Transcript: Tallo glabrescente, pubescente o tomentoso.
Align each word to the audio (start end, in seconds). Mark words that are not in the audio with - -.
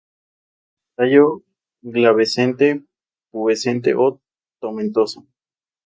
Tallo 0.95 1.43
glabrescente, 1.83 2.83
pubescente 3.31 3.93
o 3.93 4.19
tomentoso. 4.59 5.27